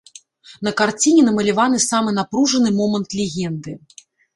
На 0.67 0.73
карціне 0.79 1.21
намаляваны 1.29 1.85
самы 1.89 2.17
напружаны 2.19 2.77
момант 2.83 3.09
легенды. 3.23 3.81